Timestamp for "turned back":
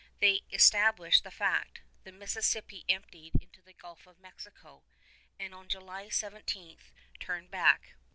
7.19-7.93